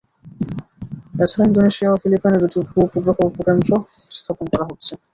[1.15, 3.71] এছাড়া ইন্দোনেশিয়া ও ফিলিপাইনে দুটি ভূ-উপগ্রহ উপকেন্দ্র
[4.11, 4.93] স্থাপন করা হচ্ছে।